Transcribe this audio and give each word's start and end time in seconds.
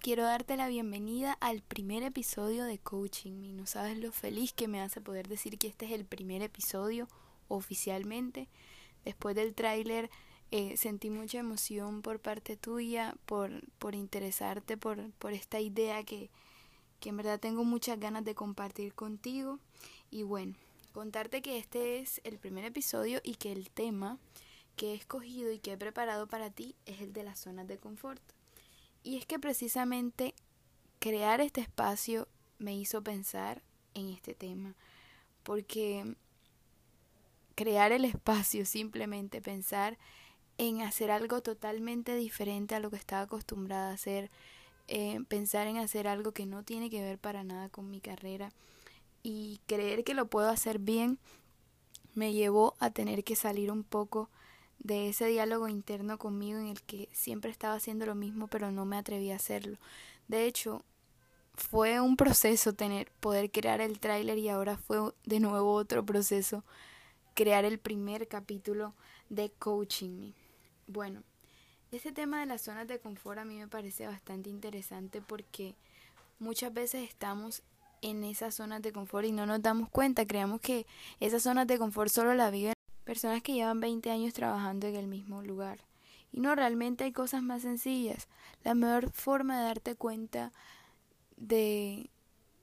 Quiero 0.00 0.22
darte 0.22 0.56
la 0.56 0.68
bienvenida 0.68 1.32
al 1.40 1.60
primer 1.60 2.04
episodio 2.04 2.64
de 2.64 2.78
Coaching 2.78 3.32
Me. 3.40 3.52
No 3.52 3.66
sabes 3.66 3.98
lo 3.98 4.12
feliz 4.12 4.52
que 4.52 4.68
me 4.68 4.80
hace 4.80 5.00
poder 5.00 5.26
decir 5.26 5.58
que 5.58 5.66
este 5.66 5.86
es 5.86 5.92
el 5.92 6.04
primer 6.04 6.40
episodio 6.40 7.08
oficialmente. 7.48 8.48
Después 9.04 9.34
del 9.34 9.54
tráiler 9.54 10.08
eh, 10.52 10.76
sentí 10.76 11.10
mucha 11.10 11.40
emoción 11.40 12.02
por 12.02 12.20
parte 12.20 12.56
tuya, 12.56 13.16
por, 13.26 13.50
por 13.78 13.96
interesarte 13.96 14.76
por, 14.76 15.10
por 15.14 15.32
esta 15.32 15.58
idea 15.58 16.04
que, 16.04 16.30
que 17.00 17.08
en 17.08 17.16
verdad 17.16 17.40
tengo 17.40 17.64
muchas 17.64 17.98
ganas 17.98 18.24
de 18.24 18.36
compartir 18.36 18.94
contigo. 18.94 19.58
Y 20.12 20.22
bueno, 20.22 20.54
contarte 20.92 21.42
que 21.42 21.58
este 21.58 21.98
es 21.98 22.20
el 22.22 22.38
primer 22.38 22.64
episodio 22.64 23.20
y 23.24 23.34
que 23.34 23.50
el 23.50 23.68
tema 23.70 24.18
que 24.76 24.92
he 24.92 24.94
escogido 24.94 25.50
y 25.50 25.58
que 25.58 25.72
he 25.72 25.76
preparado 25.76 26.28
para 26.28 26.50
ti 26.50 26.76
es 26.86 27.00
el 27.00 27.12
de 27.12 27.24
las 27.24 27.40
zonas 27.40 27.66
de 27.66 27.78
confort. 27.78 28.22
Y 29.02 29.16
es 29.16 29.26
que 29.26 29.38
precisamente 29.38 30.34
crear 30.98 31.40
este 31.40 31.60
espacio 31.60 32.28
me 32.58 32.76
hizo 32.76 33.02
pensar 33.02 33.62
en 33.94 34.08
este 34.10 34.34
tema, 34.34 34.74
porque 35.42 36.16
crear 37.54 37.92
el 37.92 38.04
espacio, 38.04 38.64
simplemente 38.66 39.40
pensar 39.40 39.98
en 40.58 40.82
hacer 40.82 41.10
algo 41.10 41.40
totalmente 41.40 42.16
diferente 42.16 42.74
a 42.74 42.80
lo 42.80 42.90
que 42.90 42.96
estaba 42.96 43.22
acostumbrada 43.22 43.90
a 43.90 43.94
hacer, 43.94 44.30
eh, 44.88 45.20
pensar 45.28 45.66
en 45.66 45.76
hacer 45.78 46.08
algo 46.08 46.32
que 46.32 46.46
no 46.46 46.64
tiene 46.64 46.90
que 46.90 47.00
ver 47.00 47.18
para 47.18 47.44
nada 47.44 47.68
con 47.68 47.90
mi 47.90 48.00
carrera 48.00 48.50
y 49.22 49.60
creer 49.66 50.04
que 50.04 50.14
lo 50.14 50.26
puedo 50.26 50.48
hacer 50.48 50.78
bien, 50.78 51.18
me 52.14 52.32
llevó 52.32 52.74
a 52.80 52.90
tener 52.90 53.22
que 53.22 53.36
salir 53.36 53.70
un 53.70 53.84
poco 53.84 54.30
de 54.78 55.08
ese 55.08 55.26
diálogo 55.26 55.68
interno 55.68 56.18
conmigo 56.18 56.58
en 56.58 56.68
el 56.68 56.82
que 56.82 57.08
siempre 57.12 57.50
estaba 57.50 57.74
haciendo 57.74 58.06
lo 58.06 58.14
mismo 58.14 58.46
pero 58.48 58.70
no 58.70 58.84
me 58.84 58.96
atreví 58.96 59.30
a 59.30 59.36
hacerlo. 59.36 59.78
De 60.28 60.44
hecho, 60.46 60.84
fue 61.54 62.00
un 62.00 62.16
proceso 62.16 62.72
tener 62.72 63.10
poder 63.20 63.50
crear 63.50 63.80
el 63.80 63.98
tráiler 63.98 64.38
y 64.38 64.48
ahora 64.48 64.76
fue 64.76 65.12
de 65.24 65.40
nuevo 65.40 65.72
otro 65.72 66.04
proceso 66.04 66.64
crear 67.34 67.64
el 67.64 67.78
primer 67.78 68.28
capítulo 68.28 68.94
de 69.28 69.50
Coaching 69.50 70.10
Me. 70.10 70.34
Bueno, 70.86 71.22
este 71.90 72.12
tema 72.12 72.40
de 72.40 72.46
las 72.46 72.62
zonas 72.62 72.86
de 72.86 73.00
confort 73.00 73.38
a 73.38 73.44
mí 73.44 73.58
me 73.58 73.68
parece 73.68 74.06
bastante 74.06 74.50
interesante 74.50 75.20
porque 75.20 75.74
muchas 76.38 76.72
veces 76.72 77.08
estamos 77.08 77.62
en 78.02 78.24
esas 78.24 78.54
zonas 78.54 78.82
de 78.82 78.92
confort 78.92 79.26
y 79.26 79.32
no 79.32 79.46
nos 79.46 79.60
damos 79.60 79.88
cuenta, 79.88 80.26
creemos 80.26 80.60
que 80.60 80.86
esas 81.18 81.42
zonas 81.42 81.66
de 81.66 81.78
confort 81.78 82.10
solo 82.10 82.34
la 82.34 82.50
viven 82.50 82.77
personas 83.08 83.42
que 83.42 83.54
llevan 83.54 83.80
20 83.80 84.10
años 84.10 84.34
trabajando 84.34 84.86
en 84.86 84.94
el 84.94 85.06
mismo 85.06 85.40
lugar. 85.40 85.78
Y 86.30 86.40
no, 86.40 86.54
realmente 86.54 87.04
hay 87.04 87.12
cosas 87.12 87.42
más 87.42 87.62
sencillas. 87.62 88.28
La 88.64 88.74
mejor 88.74 89.10
forma 89.12 89.58
de 89.58 89.64
darte 89.64 89.94
cuenta 89.94 90.52
de 91.38 92.10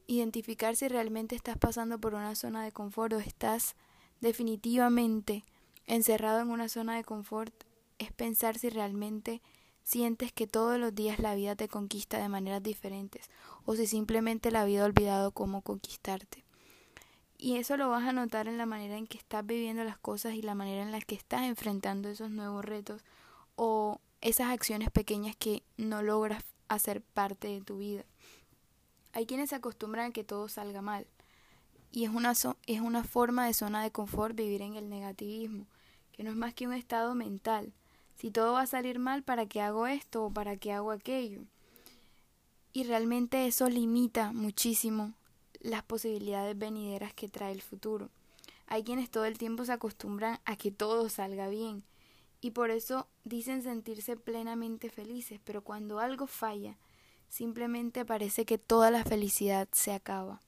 identificar 0.05 0.75
si 0.75 0.87
realmente 0.87 1.35
estás 1.35 1.57
pasando 1.57 1.97
por 1.97 2.13
una 2.13 2.35
zona 2.35 2.63
de 2.63 2.71
confort 2.71 3.13
o 3.13 3.17
estás 3.17 3.75
definitivamente 4.21 5.43
encerrado 5.87 6.41
en 6.41 6.51
una 6.51 6.69
zona 6.69 6.95
de 6.95 7.03
confort 7.03 7.51
es 7.97 8.11
pensar 8.11 8.59
si 8.59 8.69
realmente 8.69 9.41
sientes 9.83 10.31
que 10.31 10.45
todos 10.45 10.77
los 10.77 10.93
días 10.93 11.17
la 11.17 11.33
vida 11.33 11.55
te 11.55 11.67
conquista 11.67 12.19
de 12.19 12.29
maneras 12.29 12.61
diferentes 12.61 13.31
o 13.65 13.75
si 13.75 13.87
simplemente 13.87 14.51
la 14.51 14.63
vida 14.65 14.83
ha 14.83 14.85
olvidado 14.85 15.31
cómo 15.31 15.63
conquistarte. 15.63 16.44
Y 17.45 17.57
eso 17.57 17.77
lo 17.77 17.89
vas 17.89 18.03
a 18.03 18.11
notar 18.11 18.47
en 18.47 18.57
la 18.57 18.65
manera 18.65 18.97
en 18.97 19.05
que 19.05 19.19
estás 19.19 19.45
viviendo 19.45 19.83
las 19.83 19.99
cosas 19.99 20.33
y 20.33 20.41
la 20.41 20.55
manera 20.55 20.81
en 20.81 20.91
la 20.91 20.99
que 20.99 21.13
estás 21.13 21.43
enfrentando 21.43 22.09
esos 22.09 22.31
nuevos 22.31 22.65
retos 22.65 23.03
o 23.55 24.01
esas 24.19 24.49
acciones 24.49 24.89
pequeñas 24.89 25.35
que 25.35 25.61
no 25.77 26.01
logras 26.01 26.43
hacer 26.69 27.03
parte 27.03 27.49
de 27.49 27.61
tu 27.61 27.77
vida. 27.77 28.03
Hay 29.13 29.27
quienes 29.27 29.51
se 29.51 29.57
acostumbran 29.57 30.09
a 30.09 30.11
que 30.11 30.23
todo 30.23 30.49
salga 30.49 30.81
mal 30.81 31.05
y 31.91 32.05
es 32.05 32.09
una, 32.09 32.31
es 32.31 32.81
una 32.81 33.03
forma 33.03 33.45
de 33.45 33.53
zona 33.53 33.83
de 33.83 33.91
confort 33.91 34.35
vivir 34.35 34.63
en 34.63 34.73
el 34.73 34.89
negativismo, 34.89 35.67
que 36.13 36.23
no 36.23 36.31
es 36.31 36.35
más 36.35 36.55
que 36.55 36.65
un 36.65 36.73
estado 36.73 37.13
mental. 37.13 37.73
Si 38.15 38.31
todo 38.31 38.53
va 38.53 38.61
a 38.61 38.65
salir 38.65 38.97
mal, 38.97 39.21
¿para 39.21 39.45
qué 39.45 39.61
hago 39.61 39.85
esto 39.85 40.25
o 40.25 40.33
para 40.33 40.57
qué 40.57 40.73
hago 40.73 40.89
aquello? 40.89 41.43
Y 42.73 42.85
realmente 42.85 43.45
eso 43.45 43.69
limita 43.69 44.31
muchísimo 44.31 45.13
las 45.61 45.83
posibilidades 45.83 46.57
venideras 46.57 47.13
que 47.13 47.29
trae 47.29 47.51
el 47.51 47.61
futuro. 47.61 48.09
Hay 48.67 48.83
quienes 48.83 49.09
todo 49.09 49.25
el 49.25 49.37
tiempo 49.37 49.65
se 49.65 49.73
acostumbran 49.73 50.39
a 50.45 50.55
que 50.55 50.71
todo 50.71 51.09
salga 51.09 51.49
bien 51.49 51.83
y 52.41 52.51
por 52.51 52.69
eso 52.69 53.07
dicen 53.23 53.63
sentirse 53.63 54.17
plenamente 54.17 54.89
felices, 54.89 55.39
pero 55.43 55.63
cuando 55.63 55.99
algo 55.99 56.27
falla, 56.27 56.77
simplemente 57.27 58.05
parece 58.05 58.45
que 58.45 58.57
toda 58.57 58.91
la 58.91 59.03
felicidad 59.03 59.67
se 59.71 59.91
acaba. 59.91 60.41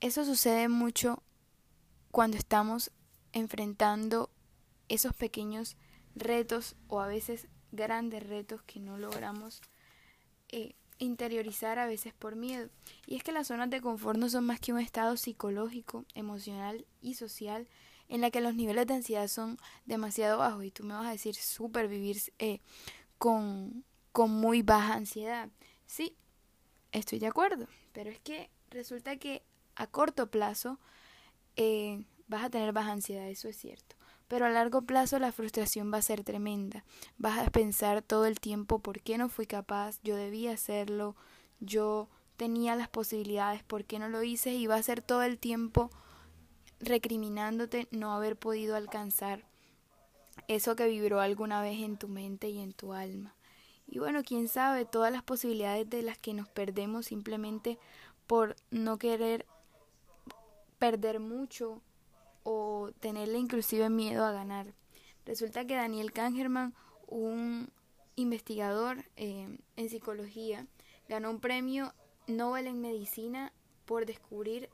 Eso 0.00 0.24
sucede 0.24 0.68
mucho 0.68 1.22
cuando 2.10 2.36
estamos 2.36 2.90
enfrentando 3.32 4.30
esos 4.88 5.14
pequeños 5.14 5.76
retos 6.14 6.76
o 6.88 7.00
a 7.00 7.06
veces 7.06 7.46
grandes 7.72 8.26
retos 8.26 8.62
que 8.62 8.80
no 8.80 8.98
logramos 8.98 9.60
eh, 10.48 10.74
interiorizar 10.98 11.78
a 11.78 11.86
veces 11.86 12.12
por 12.14 12.36
miedo. 12.36 12.68
Y 13.06 13.16
es 13.16 13.22
que 13.22 13.32
las 13.32 13.48
zonas 13.48 13.70
de 13.70 13.80
confort 13.80 14.18
no 14.18 14.28
son 14.28 14.46
más 14.46 14.60
que 14.60 14.72
un 14.72 14.80
estado 14.80 15.16
psicológico, 15.16 16.04
emocional 16.14 16.86
y 17.00 17.14
social 17.14 17.68
en 18.08 18.20
la 18.20 18.30
que 18.30 18.40
los 18.40 18.54
niveles 18.54 18.86
de 18.86 18.94
ansiedad 18.94 19.28
son 19.28 19.58
demasiado 19.84 20.38
bajos. 20.38 20.64
Y 20.64 20.70
tú 20.70 20.84
me 20.84 20.94
vas 20.94 21.06
a 21.06 21.12
decir, 21.12 21.34
súper 21.34 21.88
vivir 21.88 22.18
eh, 22.38 22.60
con, 23.18 23.84
con 24.12 24.30
muy 24.30 24.62
baja 24.62 24.94
ansiedad. 24.94 25.48
Sí, 25.86 26.16
estoy 26.92 27.18
de 27.18 27.26
acuerdo, 27.26 27.66
pero 27.92 28.10
es 28.10 28.20
que 28.20 28.50
resulta 28.70 29.16
que 29.16 29.42
a 29.74 29.86
corto 29.86 30.30
plazo 30.30 30.78
eh, 31.56 32.04
vas 32.28 32.44
a 32.44 32.50
tener 32.50 32.72
baja 32.72 32.92
ansiedad, 32.92 33.28
eso 33.28 33.48
es 33.48 33.56
cierto 33.56 33.95
pero 34.28 34.46
a 34.46 34.50
largo 34.50 34.82
plazo 34.82 35.18
la 35.18 35.32
frustración 35.32 35.92
va 35.92 35.98
a 35.98 36.02
ser 36.02 36.24
tremenda. 36.24 36.84
Vas 37.18 37.46
a 37.46 37.50
pensar 37.50 38.02
todo 38.02 38.26
el 38.26 38.40
tiempo 38.40 38.80
por 38.80 39.00
qué 39.00 39.18
no 39.18 39.28
fui 39.28 39.46
capaz, 39.46 40.00
yo 40.02 40.16
debía 40.16 40.52
hacerlo, 40.52 41.16
yo 41.60 42.08
tenía 42.36 42.76
las 42.76 42.88
posibilidades, 42.88 43.62
por 43.62 43.84
qué 43.84 43.98
no 43.98 44.08
lo 44.08 44.22
hice 44.22 44.52
y 44.52 44.66
va 44.66 44.76
a 44.76 44.82
ser 44.82 45.00
todo 45.00 45.22
el 45.22 45.38
tiempo 45.38 45.90
recriminándote 46.80 47.88
no 47.90 48.12
haber 48.12 48.36
podido 48.36 48.76
alcanzar 48.76 49.44
eso 50.48 50.76
que 50.76 50.86
vibró 50.86 51.20
alguna 51.20 51.62
vez 51.62 51.80
en 51.80 51.96
tu 51.96 52.08
mente 52.08 52.48
y 52.48 52.58
en 52.58 52.72
tu 52.72 52.92
alma. 52.92 53.34
Y 53.86 53.98
bueno, 53.98 54.22
quién 54.24 54.48
sabe, 54.48 54.84
todas 54.84 55.12
las 55.12 55.22
posibilidades 55.22 55.88
de 55.88 56.02
las 56.02 56.18
que 56.18 56.34
nos 56.34 56.48
perdemos 56.48 57.06
simplemente 57.06 57.78
por 58.26 58.56
no 58.70 58.98
querer 58.98 59.46
perder 60.78 61.20
mucho 61.20 61.80
o 62.48 62.92
tenerle 63.00 63.38
inclusive 63.38 63.90
miedo 63.90 64.24
a 64.24 64.30
ganar. 64.30 64.72
Resulta 65.24 65.66
que 65.66 65.74
Daniel 65.74 66.12
Kahneman, 66.12 66.74
un 67.08 67.70
investigador 68.14 69.04
eh, 69.16 69.58
en 69.74 69.88
psicología, 69.88 70.68
ganó 71.08 71.30
un 71.30 71.40
premio 71.40 71.92
Nobel 72.28 72.68
en 72.68 72.80
medicina 72.80 73.52
por 73.84 74.06
descubrir 74.06 74.70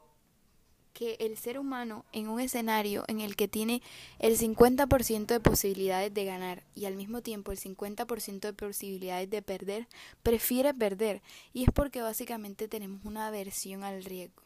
que 0.93 1.16
el 1.21 1.38
ser 1.38 1.59
humano 1.59 2.05
en 2.12 2.28
un 2.28 2.41
escenario 2.41 3.05
en 3.09 3.21
el 3.21 3.37
que 3.37 3.49
tiene 3.49 3.81
el 4.19 4.37
50% 4.37 5.25
de 5.25 5.41
posibilidades 5.41 6.12
de 6.12 6.27
ganar 6.27 6.65
y 6.75 6.84
al 6.84 6.97
mismo 6.97 7.22
tiempo 7.22 7.53
el 7.53 7.59
50% 7.59 8.41
de 8.41 8.53
posibilidades 8.53 9.31
de 9.31 9.41
perder, 9.41 9.89
prefiere 10.22 10.75
perder. 10.75 11.22
Y 11.54 11.62
es 11.62 11.71
porque 11.72 12.03
básicamente 12.03 12.69
tenemos 12.69 13.03
una 13.06 13.28
aversión 13.28 13.83
al 13.83 14.04
riesgo. 14.04 14.43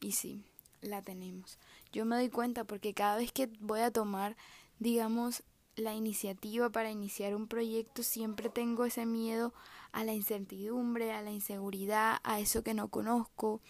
Y 0.00 0.12
sí, 0.12 0.44
la 0.84 1.02
tenemos. 1.02 1.58
Yo 1.92 2.04
me 2.04 2.16
doy 2.16 2.28
cuenta 2.28 2.64
porque 2.64 2.94
cada 2.94 3.16
vez 3.16 3.32
que 3.32 3.48
voy 3.60 3.80
a 3.80 3.90
tomar, 3.90 4.36
digamos, 4.78 5.42
la 5.76 5.94
iniciativa 5.94 6.70
para 6.70 6.90
iniciar 6.90 7.34
un 7.34 7.48
proyecto, 7.48 8.02
siempre 8.02 8.48
tengo 8.48 8.84
ese 8.84 9.06
miedo 9.06 9.52
a 9.92 10.04
la 10.04 10.14
incertidumbre, 10.14 11.12
a 11.12 11.22
la 11.22 11.30
inseguridad, 11.30 12.18
a 12.22 12.40
eso 12.40 12.62
que 12.62 12.74
no 12.74 12.88
conozco. 12.88 13.60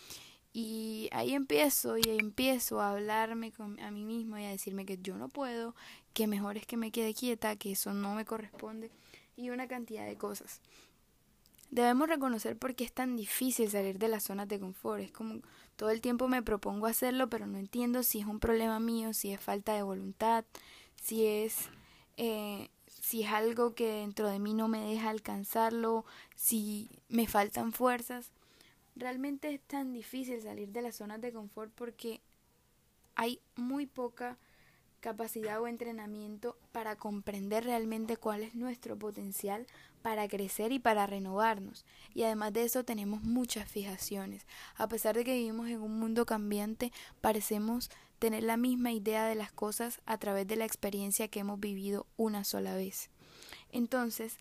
Y 0.52 1.08
ahí 1.12 1.34
empiezo 1.34 1.98
y 1.98 2.02
empiezo 2.06 2.80
a 2.80 2.92
hablarme 2.92 3.52
a 3.82 3.90
mí 3.90 4.04
mismo 4.04 4.38
y 4.38 4.44
a 4.44 4.50
decirme 4.50 4.86
que 4.86 4.98
yo 4.98 5.16
no 5.16 5.28
puedo, 5.28 5.74
que 6.12 6.26
mejor 6.26 6.56
es 6.56 6.66
que 6.66 6.76
me 6.76 6.92
quede 6.92 7.12
quieta, 7.12 7.56
que 7.56 7.72
eso 7.72 7.92
no 7.92 8.14
me 8.14 8.24
corresponde 8.24 8.90
y 9.36 9.50
una 9.50 9.66
cantidad 9.66 10.06
de 10.06 10.16
cosas. 10.16 10.60
Debemos 11.70 12.08
reconocer 12.08 12.56
por 12.56 12.74
qué 12.74 12.84
es 12.84 12.92
tan 12.92 13.16
difícil 13.16 13.68
salir 13.68 13.98
de 13.98 14.08
las 14.08 14.24
zonas 14.24 14.46
de 14.46 14.60
confort. 14.60 15.02
Es 15.02 15.10
como 15.10 15.40
todo 15.76 15.90
el 15.90 16.00
tiempo 16.00 16.28
me 16.28 16.42
propongo 16.42 16.86
hacerlo, 16.86 17.28
pero 17.28 17.46
no 17.46 17.58
entiendo 17.58 18.02
si 18.02 18.20
es 18.20 18.26
un 18.26 18.40
problema 18.40 18.80
mío, 18.80 19.12
si 19.12 19.32
es 19.32 19.40
falta 19.40 19.74
de 19.74 19.82
voluntad, 19.82 20.44
si 21.00 21.26
es, 21.26 21.68
eh, 22.16 22.70
si 22.86 23.22
es 23.22 23.30
algo 23.30 23.74
que 23.74 23.88
dentro 23.90 24.28
de 24.28 24.38
mí 24.38 24.54
no 24.54 24.68
me 24.68 24.80
deja 24.80 25.10
alcanzarlo, 25.10 26.04
si 26.36 26.90
me 27.08 27.26
faltan 27.26 27.72
fuerzas. 27.72 28.30
Realmente 28.96 29.52
es 29.52 29.60
tan 29.60 29.92
difícil 29.92 30.40
salir 30.42 30.68
de 30.68 30.82
las 30.82 30.96
zonas 30.96 31.20
de 31.20 31.32
confort 31.32 31.72
porque 31.74 32.20
hay 33.16 33.40
muy 33.56 33.86
poca 33.86 34.38
capacidad 35.04 35.60
o 35.60 35.68
entrenamiento 35.68 36.56
para 36.72 36.96
comprender 36.96 37.64
realmente 37.64 38.16
cuál 38.16 38.42
es 38.42 38.54
nuestro 38.54 38.98
potencial 38.98 39.66
para 40.00 40.26
crecer 40.28 40.72
y 40.72 40.78
para 40.78 41.06
renovarnos. 41.06 41.84
Y 42.14 42.22
además 42.22 42.54
de 42.54 42.64
eso 42.64 42.86
tenemos 42.86 43.22
muchas 43.22 43.70
fijaciones. 43.70 44.46
A 44.76 44.88
pesar 44.88 45.14
de 45.14 45.24
que 45.24 45.34
vivimos 45.34 45.68
en 45.68 45.82
un 45.82 45.98
mundo 45.98 46.24
cambiante, 46.24 46.90
parecemos 47.20 47.90
tener 48.18 48.44
la 48.44 48.56
misma 48.56 48.92
idea 48.92 49.26
de 49.26 49.34
las 49.34 49.52
cosas 49.52 50.00
a 50.06 50.16
través 50.16 50.46
de 50.46 50.56
la 50.56 50.64
experiencia 50.64 51.28
que 51.28 51.40
hemos 51.40 51.60
vivido 51.60 52.06
una 52.16 52.42
sola 52.42 52.74
vez. 52.74 53.10
Entonces, 53.72 54.38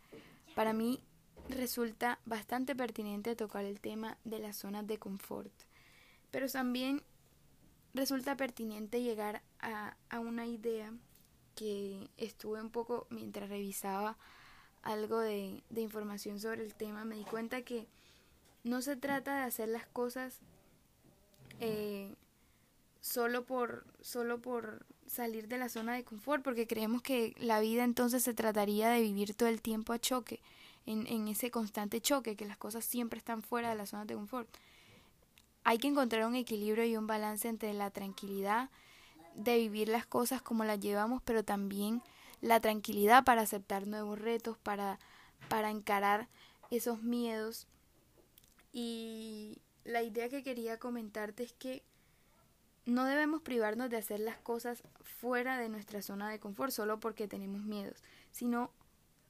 para 0.55 0.71
mí 0.71 1.03
resulta 1.49 2.19
bastante 2.23 2.73
pertinente 2.73 3.35
tocar 3.35 3.65
el 3.65 3.81
tema 3.81 4.17
de 4.23 4.39
las 4.39 4.55
zonas 4.55 4.87
de 4.87 4.97
confort, 4.97 5.51
pero 6.31 6.47
también 6.47 7.03
resulta 7.93 8.35
pertinente 8.35 9.01
llegar 9.01 9.41
a, 9.59 9.95
una 10.19 10.45
idea 10.45 10.93
que 11.55 12.09
estuve 12.17 12.61
un 12.61 12.69
poco 12.69 13.07
mientras 13.09 13.49
revisaba 13.49 14.17
algo 14.81 15.19
de, 15.19 15.63
información 15.75 16.39
sobre 16.39 16.63
el 16.63 16.73
tema, 16.73 17.05
me 17.05 17.15
di 17.15 17.23
cuenta 17.23 17.61
que 17.61 17.87
no 18.63 18.81
se 18.81 18.95
trata 18.95 19.35
de 19.37 19.43
hacer 19.43 19.69
las 19.69 19.85
cosas 19.87 20.39
eh, 21.59 22.15
solo 23.01 23.45
por 23.45 23.85
solo 24.01 24.41
por 24.41 24.85
salir 25.07 25.47
de 25.47 25.57
la 25.57 25.69
zona 25.69 25.93
de 25.93 26.03
confort, 26.03 26.43
porque 26.43 26.67
creemos 26.67 27.01
que 27.01 27.35
la 27.37 27.59
vida 27.59 27.83
entonces 27.83 28.23
se 28.23 28.33
trataría 28.33 28.89
de 28.89 29.01
vivir 29.01 29.35
todo 29.35 29.49
el 29.49 29.61
tiempo 29.61 29.93
a 29.93 29.99
choque, 29.99 30.41
en, 30.85 31.07
en 31.07 31.27
ese 31.27 31.51
constante 31.51 32.01
choque, 32.01 32.35
que 32.35 32.45
las 32.45 32.57
cosas 32.57 32.83
siempre 32.83 33.19
están 33.19 33.41
fuera 33.43 33.69
de 33.69 33.75
la 33.75 33.85
zona 33.85 34.05
de 34.05 34.15
confort. 34.15 34.49
Hay 35.63 35.77
que 35.77 35.87
encontrar 35.87 36.25
un 36.25 36.35
equilibrio 36.35 36.85
y 36.85 36.97
un 36.97 37.07
balance 37.07 37.47
entre 37.47 37.73
la 37.73 37.89
tranquilidad 37.89 38.69
de 39.35 39.57
vivir 39.57 39.87
las 39.87 40.05
cosas 40.05 40.41
como 40.41 40.63
las 40.63 40.79
llevamos, 40.79 41.21
pero 41.23 41.43
también 41.43 42.01
la 42.41 42.59
tranquilidad 42.59 43.23
para 43.23 43.41
aceptar 43.41 43.87
nuevos 43.87 44.19
retos, 44.19 44.57
para, 44.57 44.99
para 45.47 45.69
encarar 45.69 46.27
esos 46.69 47.01
miedos. 47.01 47.67
Y 48.73 49.59
la 49.85 50.01
idea 50.03 50.29
que 50.29 50.43
quería 50.43 50.77
comentarte 50.77 51.43
es 51.43 51.53
que 51.53 51.83
no 52.85 53.05
debemos 53.05 53.41
privarnos 53.41 53.89
de 53.89 53.97
hacer 53.97 54.19
las 54.19 54.37
cosas 54.39 54.83
fuera 55.01 55.57
de 55.57 55.69
nuestra 55.69 56.01
zona 56.01 56.29
de 56.29 56.39
confort 56.39 56.71
solo 56.71 56.99
porque 56.99 57.27
tenemos 57.27 57.61
miedos, 57.61 58.03
sino 58.31 58.71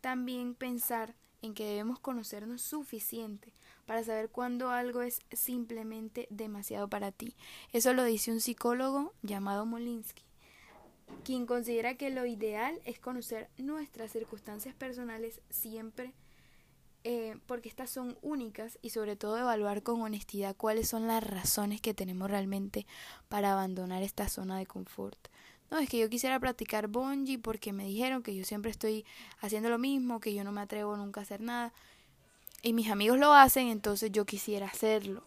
también 0.02 0.56
pensar 0.56 1.14
en 1.44 1.54
que 1.54 1.66
debemos 1.66 2.00
conocernos 2.00 2.62
suficiente 2.62 3.54
para 3.86 4.04
saber 4.04 4.30
cuándo 4.30 4.70
algo 4.70 5.02
es 5.02 5.20
simplemente 5.32 6.28
demasiado 6.30 6.88
para 6.88 7.12
ti. 7.12 7.36
Eso 7.72 7.94
lo 7.94 8.04
dice 8.04 8.32
un 8.32 8.42
psicólogo 8.42 9.14
llamado 9.22 9.66
Molinsky, 9.66 10.24
quien 11.24 11.46
considera 11.46 11.96
que 11.96 12.10
lo 12.10 12.26
ideal 12.26 12.80
es 12.86 13.00
conocer 13.00 13.50
nuestras 13.58 14.12
circunstancias 14.12 14.76
personales 14.76 15.42
siempre 15.50 16.14
eh, 17.06 17.36
porque 17.48 17.68
estas 17.68 17.90
son 17.90 18.18
únicas 18.22 18.80
y 18.82 18.92
sobre 18.92 19.18
todo 19.18 19.38
evaluar 19.38 19.84
con 19.84 20.02
honestidad 20.02 20.56
cuáles 20.56 20.88
son 20.88 21.06
las 21.06 21.22
razones 21.22 21.82
que 21.82 21.94
tenemos 21.94 22.32
realmente 22.32 22.88
para 23.28 23.52
abandonar 23.52 24.04
esta 24.04 24.30
zona 24.30 24.58
de 24.58 24.66
confort. 24.66 25.18
No, 25.70 25.80
es 25.80 25.90
que 25.90 25.98
yo 25.98 26.10
quisiera 26.10 26.40
practicar 26.40 26.88
bungee 26.88 27.40
porque 27.40 27.74
me 27.74 27.84
dijeron 27.86 28.24
que 28.24 28.34
yo 28.34 28.46
siempre 28.46 28.72
estoy 28.72 29.06
haciendo 29.40 29.70
lo 29.70 29.80
mismo, 29.80 30.22
que 30.22 30.34
yo 30.34 30.46
no 30.46 30.54
me 30.54 30.62
atrevo 30.62 30.96
nunca 30.96 31.20
a 31.20 31.24
hacer 31.24 31.42
nada. 31.42 31.74
Y 32.66 32.72
mis 32.72 32.90
amigos 32.90 33.20
lo 33.20 33.34
hacen, 33.34 33.68
entonces 33.68 34.10
yo 34.12 34.26
quisiera 34.26 34.68
hacerlo. 34.68 35.22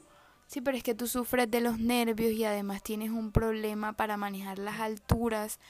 Sí, 0.46 0.62
pero 0.62 0.76
es 0.76 0.82
que 0.82 0.94
tú 0.94 1.06
sufres 1.06 1.50
de 1.50 1.60
los 1.60 1.78
nervios 1.78 2.32
y 2.32 2.44
además 2.44 2.82
tienes 2.82 3.10
un 3.10 3.30
problema 3.30 3.92
para 3.92 4.16
manejar 4.16 4.58
las 4.58 4.80
alturas 4.80 5.60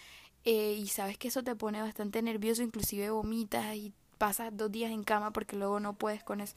eh, 0.45 0.75
y 0.79 0.87
sabes 0.87 1.19
que 1.19 1.27
eso 1.29 1.43
te 1.43 1.57
pone 1.57 1.83
bastante 1.83 2.23
nervioso, 2.23 2.63
inclusive 2.63 3.11
vomitas 3.11 3.75
y 3.75 3.93
pasas 4.17 4.57
dos 4.57 4.71
días 4.71 4.93
en 4.93 5.03
cama 5.03 5.33
porque 5.33 5.57
luego 5.57 5.81
no 5.81 5.95
puedes 5.95 6.23
con 6.23 6.41
eso. 6.41 6.55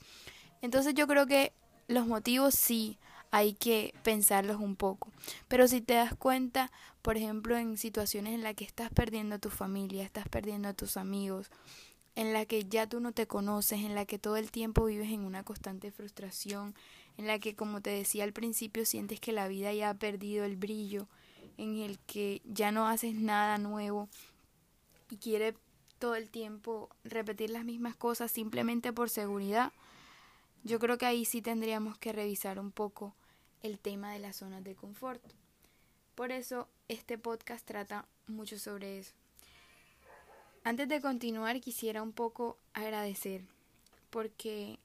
Entonces 0.61 0.93
yo 0.93 1.07
creo 1.07 1.25
que 1.25 1.53
los 1.87 2.05
motivos 2.05 2.53
sí 2.53 2.99
hay 3.31 3.53
que 3.53 3.95
pensarlos 4.03 4.57
un 4.57 4.75
poco. 4.75 5.09
Pero 5.47 5.67
si 5.67 5.81
te 5.81 5.95
das 5.95 6.13
cuenta, 6.15 6.71
por 7.01 7.17
ejemplo, 7.17 7.57
en 7.57 7.77
situaciones 7.77 8.35
en 8.35 8.43
las 8.43 8.53
que 8.53 8.63
estás 8.63 8.91
perdiendo 8.91 9.35
a 9.35 9.39
tu 9.39 9.49
familia, 9.49 10.03
estás 10.03 10.27
perdiendo 10.29 10.69
a 10.69 10.73
tus 10.73 10.97
amigos, 10.97 11.49
en 12.19 12.33
la 12.33 12.45
que 12.45 12.65
ya 12.65 12.85
tú 12.85 12.99
no 12.99 13.13
te 13.13 13.27
conoces, 13.27 13.79
en 13.79 13.95
la 13.95 14.05
que 14.05 14.19
todo 14.19 14.35
el 14.35 14.51
tiempo 14.51 14.83
vives 14.83 15.09
en 15.09 15.21
una 15.21 15.45
constante 15.45 15.89
frustración, 15.89 16.75
en 17.15 17.27
la 17.27 17.39
que, 17.39 17.55
como 17.55 17.79
te 17.79 17.91
decía 17.91 18.25
al 18.25 18.33
principio, 18.33 18.85
sientes 18.85 19.21
que 19.21 19.31
la 19.31 19.47
vida 19.47 19.71
ya 19.71 19.89
ha 19.89 19.93
perdido 19.93 20.43
el 20.43 20.57
brillo, 20.57 21.07
en 21.55 21.77
el 21.77 21.97
que 21.99 22.41
ya 22.43 22.73
no 22.73 22.89
haces 22.89 23.15
nada 23.15 23.57
nuevo 23.57 24.09
y 25.09 25.15
quiere 25.15 25.55
todo 25.97 26.15
el 26.15 26.29
tiempo 26.29 26.89
repetir 27.05 27.51
las 27.51 27.63
mismas 27.63 27.95
cosas 27.95 28.29
simplemente 28.33 28.91
por 28.91 29.09
seguridad, 29.09 29.71
yo 30.65 30.77
creo 30.77 30.97
que 30.97 31.05
ahí 31.05 31.23
sí 31.23 31.41
tendríamos 31.41 31.97
que 31.97 32.11
revisar 32.11 32.59
un 32.59 32.73
poco 32.73 33.15
el 33.61 33.79
tema 33.79 34.11
de 34.11 34.19
las 34.19 34.35
zonas 34.35 34.65
de 34.65 34.75
confort. 34.75 35.23
Por 36.15 36.33
eso 36.33 36.67
este 36.89 37.17
podcast 37.17 37.65
trata 37.65 38.09
mucho 38.27 38.59
sobre 38.59 38.99
eso. 38.99 39.18
Antes 40.69 40.87
de 40.87 41.01
continuar 41.01 41.59
quisiera 41.61 42.03
un 42.03 42.11
poco 42.11 42.59
agradecer 42.75 43.41
porque 44.11 44.77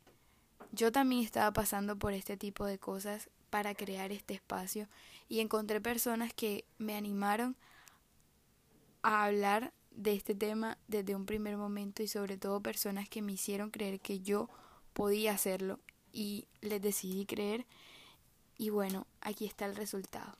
yo 0.72 0.90
también 0.90 1.22
estaba 1.22 1.52
pasando 1.52 1.98
por 1.98 2.14
este 2.14 2.38
tipo 2.38 2.64
de 2.64 2.78
cosas 2.78 3.28
para 3.50 3.74
crear 3.74 4.10
este 4.10 4.32
espacio 4.32 4.88
y 5.28 5.40
encontré 5.40 5.82
personas 5.82 6.32
que 6.32 6.64
me 6.78 6.96
animaron 6.96 7.54
a 9.02 9.24
hablar 9.24 9.74
de 9.90 10.14
este 10.14 10.34
tema 10.34 10.78
desde 10.88 11.14
un 11.14 11.26
primer 11.26 11.58
momento 11.58 12.02
y 12.02 12.08
sobre 12.08 12.38
todo 12.38 12.62
personas 12.62 13.06
que 13.10 13.20
me 13.20 13.32
hicieron 13.32 13.70
creer 13.70 14.00
que 14.00 14.20
yo 14.20 14.48
podía 14.94 15.32
hacerlo 15.32 15.80
y 16.14 16.48
les 16.62 16.80
decidí 16.80 17.26
creer 17.26 17.66
y 18.56 18.70
bueno, 18.70 19.06
aquí 19.20 19.44
está 19.44 19.66
el 19.66 19.76
resultado. 19.76 20.38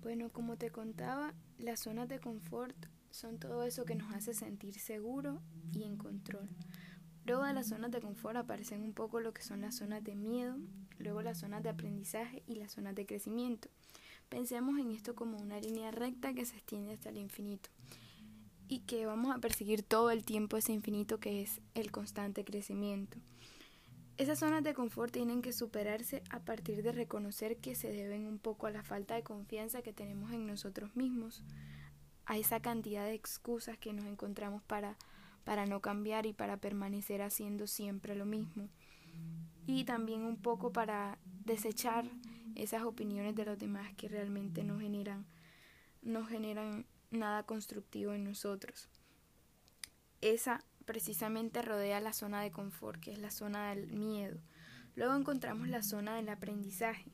Bueno, 0.00 0.30
como 0.30 0.56
te 0.56 0.70
contaba, 0.70 1.34
las 1.58 1.80
zonas 1.80 2.08
de 2.08 2.20
confort 2.20 2.76
son 3.10 3.38
todo 3.38 3.64
eso 3.64 3.84
que 3.84 3.94
nos 3.94 4.14
hace 4.14 4.34
sentir 4.34 4.78
seguro 4.78 5.40
y 5.72 5.84
en 5.84 5.96
control. 5.96 6.48
Luego 7.24 7.44
de 7.44 7.52
las 7.52 7.68
zonas 7.68 7.90
de 7.90 8.00
confort 8.00 8.36
aparecen 8.36 8.82
un 8.82 8.92
poco 8.92 9.20
lo 9.20 9.34
que 9.34 9.42
son 9.42 9.60
las 9.60 9.76
zonas 9.76 10.02
de 10.02 10.14
miedo, 10.14 10.56
luego 10.98 11.22
las 11.22 11.38
zonas 11.38 11.62
de 11.62 11.68
aprendizaje 11.68 12.42
y 12.46 12.54
las 12.54 12.72
zonas 12.72 12.94
de 12.94 13.06
crecimiento. 13.06 13.68
Pensemos 14.28 14.78
en 14.78 14.92
esto 14.92 15.14
como 15.14 15.38
una 15.38 15.60
línea 15.60 15.90
recta 15.90 16.34
que 16.34 16.44
se 16.44 16.56
extiende 16.56 16.92
hasta 16.92 17.10
el 17.10 17.18
infinito 17.18 17.70
y 18.68 18.80
que 18.80 19.06
vamos 19.06 19.34
a 19.34 19.40
perseguir 19.40 19.82
todo 19.82 20.10
el 20.10 20.24
tiempo 20.24 20.56
ese 20.56 20.72
infinito 20.72 21.18
que 21.18 21.42
es 21.42 21.60
el 21.74 21.90
constante 21.90 22.44
crecimiento. 22.44 23.18
Esas 24.18 24.40
zonas 24.40 24.64
de 24.64 24.74
confort 24.74 25.12
tienen 25.12 25.42
que 25.42 25.52
superarse 25.52 26.22
a 26.30 26.40
partir 26.40 26.82
de 26.82 26.92
reconocer 26.92 27.56
que 27.58 27.74
se 27.74 27.92
deben 27.92 28.26
un 28.26 28.38
poco 28.38 28.66
a 28.66 28.70
la 28.70 28.82
falta 28.82 29.14
de 29.14 29.22
confianza 29.22 29.80
que 29.80 29.92
tenemos 29.92 30.32
en 30.32 30.46
nosotros 30.46 30.96
mismos, 30.96 31.44
a 32.28 32.36
esa 32.36 32.60
cantidad 32.60 33.06
de 33.06 33.14
excusas 33.14 33.78
que 33.78 33.94
nos 33.94 34.04
encontramos 34.04 34.62
para, 34.62 34.98
para 35.44 35.64
no 35.64 35.80
cambiar 35.80 36.26
y 36.26 36.34
para 36.34 36.58
permanecer 36.58 37.22
haciendo 37.22 37.66
siempre 37.66 38.14
lo 38.14 38.26
mismo. 38.26 38.68
Y 39.66 39.84
también 39.84 40.22
un 40.24 40.36
poco 40.36 40.70
para 40.70 41.18
desechar 41.46 42.04
esas 42.54 42.82
opiniones 42.82 43.34
de 43.34 43.46
los 43.46 43.58
demás 43.58 43.94
que 43.96 44.08
realmente 44.08 44.62
no 44.62 44.78
generan, 44.78 45.24
no 46.02 46.26
generan 46.26 46.84
nada 47.10 47.44
constructivo 47.44 48.12
en 48.12 48.24
nosotros. 48.24 48.90
Esa 50.20 50.62
precisamente 50.84 51.62
rodea 51.62 51.98
la 51.98 52.12
zona 52.12 52.42
de 52.42 52.50
confort, 52.50 53.00
que 53.00 53.12
es 53.12 53.18
la 53.18 53.30
zona 53.30 53.70
del 53.70 53.90
miedo. 53.90 54.38
Luego 54.96 55.14
encontramos 55.14 55.68
la 55.68 55.82
zona 55.82 56.16
del 56.16 56.28
aprendizaje. 56.28 57.10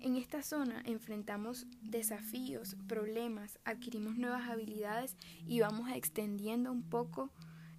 En 0.00 0.16
esta 0.16 0.42
zona 0.42 0.82
enfrentamos 0.84 1.66
desafíos, 1.82 2.76
problemas, 2.86 3.58
adquirimos 3.64 4.16
nuevas 4.16 4.48
habilidades 4.48 5.16
y 5.46 5.60
vamos 5.60 5.90
extendiendo 5.90 6.70
un 6.70 6.82
poco 6.82 7.30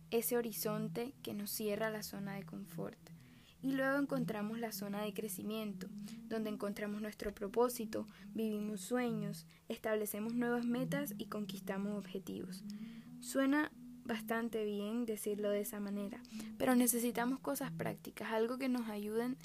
ese 0.09 0.38
horizonte 0.38 1.13
que 1.21 1.33
nos 1.33 1.51
cierra 1.51 1.89
la 1.89 2.03
zona 2.03 2.36
de 2.36 2.43
confort. 2.43 2.97
Y 3.62 3.71
luego 3.74 3.97
encontramos 3.97 4.59
la 4.59 4.71
zona 4.71 5.01
de 5.01 5.13
crecimiento, 5.13 5.88
donde 6.27 6.50
encontramos 6.50 7.01
nuestro 7.01 7.33
propósito, 7.33 8.05
vivimos 8.33 8.81
sueños, 8.81 9.45
establecemos 9.67 10.33
nuevas 10.33 10.65
metas 10.65 11.13
y 11.17 11.25
conquistamos 11.25 11.97
objetivos. 11.97 12.63
Suena 13.19 13.71
bastante 14.05 14.63
bien 14.63 15.05
decirlo 15.05 15.50
de 15.50 15.62
esa 15.62 15.79
manera, 15.79 16.21
pero 16.57 16.75
necesitamos 16.75 17.39
cosas 17.39 17.71
prácticas, 17.71 18.31
algo 18.31 18.57
que 18.57 18.69
nos 18.69 18.88
ayuden 18.89 19.38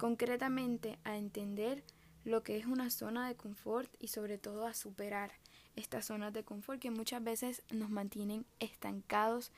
concretamente 0.00 0.98
a 1.04 1.18
entender 1.18 1.84
lo 2.24 2.42
que 2.42 2.56
es 2.56 2.64
una 2.64 2.88
zona 2.88 3.28
de 3.28 3.36
confort 3.36 3.94
y 3.98 4.08
sobre 4.08 4.38
todo 4.38 4.66
a 4.66 4.72
superar 4.72 5.30
estas 5.76 6.06
zonas 6.06 6.32
de 6.32 6.42
confort 6.42 6.80
que 6.80 6.90
muchas 6.90 7.22
veces 7.22 7.62
nos 7.70 7.90
mantienen 7.90 8.46
estancados 8.60 9.52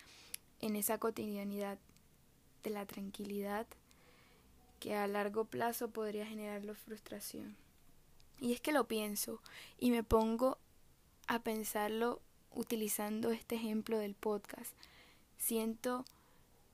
en 0.58 0.74
esa 0.74 0.98
cotidianidad 0.98 1.78
de 2.64 2.70
la 2.70 2.86
tranquilidad 2.86 3.68
que 4.80 4.96
a 4.96 5.06
largo 5.06 5.44
plazo 5.44 5.90
podría 5.90 6.26
generarlo 6.26 6.74
frustración. 6.74 7.56
Y 8.40 8.52
es 8.52 8.60
que 8.60 8.72
lo 8.72 8.88
pienso 8.88 9.40
y 9.78 9.92
me 9.92 10.02
pongo 10.02 10.58
a 11.28 11.44
pensarlo 11.44 12.20
utilizando 12.50 13.30
este 13.30 13.54
ejemplo 13.54 13.96
del 13.96 14.16
podcast. 14.16 14.72
Siento 15.38 16.04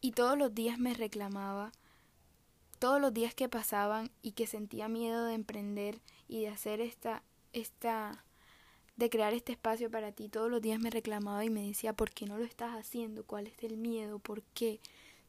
y 0.00 0.12
todos 0.12 0.38
los 0.38 0.54
días 0.54 0.78
me 0.78 0.94
reclamaba, 0.94 1.70
todos 2.78 3.00
los 3.00 3.12
días 3.12 3.34
que 3.34 3.48
pasaban 3.48 4.10
y 4.22 4.32
que 4.32 4.46
sentía 4.46 4.88
miedo 4.88 5.24
de 5.24 5.34
emprender 5.34 6.00
y 6.28 6.42
de 6.42 6.48
hacer 6.48 6.80
esta, 6.80 7.22
esta, 7.52 8.24
de 8.96 9.10
crear 9.10 9.34
este 9.34 9.52
espacio 9.52 9.90
para 9.90 10.12
ti, 10.12 10.28
todos 10.28 10.50
los 10.50 10.62
días 10.62 10.80
me 10.80 10.90
reclamaba 10.90 11.44
y 11.44 11.50
me 11.50 11.66
decía, 11.66 11.92
¿por 11.92 12.10
qué 12.10 12.26
no 12.26 12.38
lo 12.38 12.44
estás 12.44 12.74
haciendo? 12.74 13.24
¿Cuál 13.24 13.46
es 13.46 13.62
el 13.62 13.76
miedo? 13.76 14.18
¿Por 14.18 14.42
qué? 14.54 14.80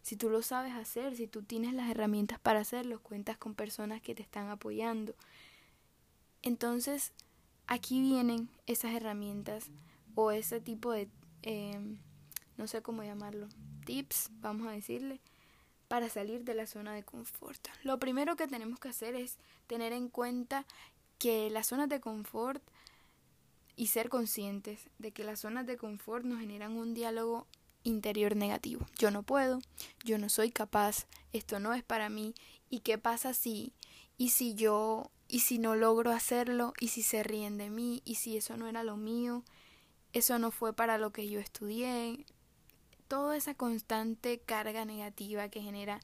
Si 0.01 0.15
tú 0.15 0.29
lo 0.29 0.41
sabes 0.41 0.73
hacer, 0.73 1.15
si 1.15 1.27
tú 1.27 1.43
tienes 1.43 1.73
las 1.73 1.89
herramientas 1.89 2.39
para 2.39 2.61
hacerlo, 2.61 3.01
cuentas 3.01 3.37
con 3.37 3.53
personas 3.53 4.01
que 4.01 4.15
te 4.15 4.23
están 4.23 4.49
apoyando. 4.49 5.13
Entonces, 6.41 7.11
aquí 7.67 8.01
vienen 8.01 8.49
esas 8.65 8.93
herramientas 8.93 9.69
o 10.15 10.31
ese 10.31 10.61
tipo 10.61 10.91
de, 10.91 11.09
em, 11.41 11.97
no 12.57 12.67
sé 12.67 12.81
cómo 12.81 13.03
llamarlo, 13.03 13.47
tips, 13.85 14.31
vamos 14.41 14.67
a 14.67 14.71
decirle, 14.71 15.19
para 15.89 16.07
salir 16.07 16.45
de 16.45 16.53
la 16.53 16.67
zona 16.67 16.93
de 16.93 17.03
confort. 17.03 17.67
Lo 17.83 17.99
primero 17.99 18.37
que 18.37 18.47
tenemos 18.47 18.79
que 18.79 18.89
hacer 18.89 19.15
es 19.15 19.37
tener 19.67 19.91
en 19.91 20.07
cuenta 20.07 20.65
que 21.17 21.49
las 21.49 21.67
zonas 21.67 21.89
de 21.89 21.99
confort 21.99 22.63
y 23.75 23.87
ser 23.87 24.07
conscientes 24.07 24.87
de 24.99 25.11
que 25.11 25.23
las 25.23 25.41
zonas 25.41 25.65
de 25.65 25.77
confort 25.77 26.23
nos 26.23 26.39
generan 26.39 26.77
un 26.77 26.93
diálogo 26.93 27.47
interior 27.83 28.35
negativo. 28.35 28.85
Yo 28.99 29.09
no 29.09 29.23
puedo, 29.23 29.59
yo 30.05 30.19
no 30.19 30.29
soy 30.29 30.51
capaz, 30.51 31.07
esto 31.33 31.59
no 31.59 31.73
es 31.73 31.83
para 31.83 32.07
mí. 32.07 32.35
¿Y 32.69 32.81
qué 32.81 32.99
pasa 32.99 33.33
si? 33.33 33.73
¿Y 34.15 34.29
si 34.29 34.53
yo? 34.53 35.09
¿Y 35.27 35.39
si 35.39 35.57
no 35.57 35.75
logro 35.75 36.11
hacerlo? 36.11 36.73
¿Y 36.79 36.89
si 36.89 37.01
se 37.01 37.23
ríen 37.23 37.57
de 37.57 37.71
mí? 37.71 38.03
¿Y 38.05 38.15
si 38.15 38.37
eso 38.37 38.57
no 38.57 38.67
era 38.67 38.83
lo 38.83 38.95
mío? 38.95 39.43
¿Eso 40.13 40.37
no 40.37 40.51
fue 40.51 40.73
para 40.73 40.99
lo 40.99 41.11
que 41.11 41.27
yo 41.27 41.39
estudié? 41.39 42.25
Toda 43.09 43.35
esa 43.35 43.55
constante 43.55 44.39
carga 44.39 44.85
negativa 44.85 45.49
que 45.49 45.61
genera 45.61 45.99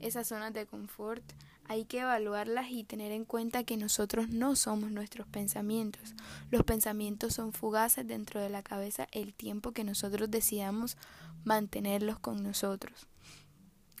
esas 0.00 0.28
zonas 0.28 0.52
de 0.52 0.66
confort 0.66 1.24
hay 1.64 1.86
que 1.86 2.00
evaluarlas 2.00 2.70
y 2.70 2.84
tener 2.84 3.10
en 3.10 3.24
cuenta 3.24 3.64
que 3.64 3.78
nosotros 3.78 4.28
no 4.28 4.54
somos 4.54 4.90
nuestros 4.90 5.26
pensamientos. 5.26 6.14
Los 6.50 6.62
pensamientos 6.62 7.32
son 7.32 7.54
fugaces 7.54 8.06
dentro 8.06 8.38
de 8.38 8.50
la 8.50 8.62
cabeza 8.62 9.08
el 9.12 9.32
tiempo 9.32 9.72
que 9.72 9.82
nosotros 9.82 10.30
decidamos 10.30 10.98
mantenerlos 11.42 12.18
con 12.18 12.42
nosotros. 12.42 13.06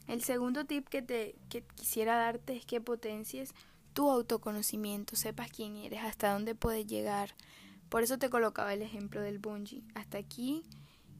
El 0.06 0.22
segundo 0.22 0.66
tip 0.66 0.86
que 0.88 1.00
te 1.00 1.34
quisiera 1.74 2.16
darte 2.16 2.54
es 2.54 2.66
que 2.66 2.82
potencies 2.82 3.54
tu 3.94 4.10
autoconocimiento, 4.10 5.16
sepas 5.16 5.50
quién 5.50 5.76
eres, 5.76 6.00
hasta 6.00 6.34
dónde 6.34 6.54
puedes 6.54 6.86
llegar. 6.86 7.34
Por 7.88 8.02
eso 8.02 8.18
te 8.18 8.28
colocaba 8.28 8.74
el 8.74 8.82
ejemplo 8.82 9.22
del 9.22 9.38
bungee. 9.38 9.84
Hasta 9.94 10.18
aquí 10.18 10.64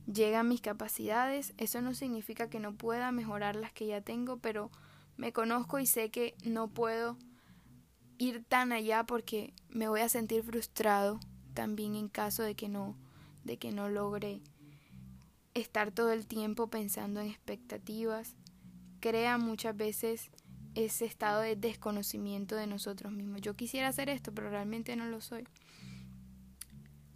llegan 0.07 0.49
mis 0.49 0.61
capacidades. 0.61 1.55
Eso 1.57 1.81
no 1.83 1.95
significa 1.95 2.49
que 2.49 2.61
no 2.61 2.75
pueda 2.75 3.13
mejorar 3.13 3.57
las 3.57 3.73
que 3.73 3.87
ya 3.87 4.01
tengo, 4.01 4.39
pero 4.39 4.71
me 5.17 5.33
conozco 5.33 5.79
y 5.79 5.87
sé 5.87 6.11
que 6.11 6.35
no 6.45 6.69
puedo 6.69 7.17
ir 8.19 8.45
tan 8.45 8.73
allá 8.73 9.05
porque 9.05 9.53
me 9.69 9.89
voy 9.89 10.01
a 10.01 10.09
sentir 10.09 10.43
frustrado 10.43 11.21
también 11.55 11.95
en 11.97 12.09
caso 12.09 12.43
de 12.43 12.55
que 12.55 12.69
no 12.69 12.97
de 13.45 13.59
que 13.59 13.73
no 13.73 13.89
logre 13.89 14.41
estar 15.55 15.91
todo 15.91 16.13
el 16.13 16.27
tiempo 16.27 16.69
pensando 16.69 17.21
en 17.21 17.27
expectativas 17.27 18.37
crea 19.01 19.37
muchas 19.39 19.77
veces 19.77 20.31
ese 20.75 21.05
estado 21.05 21.41
de 21.41 21.57
desconocimiento 21.57 22.55
de 22.55 22.67
nosotros 22.67 23.13
mismos. 23.13 23.41
Yo 23.43 23.55
quisiera 23.55 23.89
hacer 23.89 24.09
esto, 24.09 24.33
pero 24.33 24.49
realmente 24.49 24.97
no 24.97 25.07
lo 25.07 25.21
soy. 25.21 25.47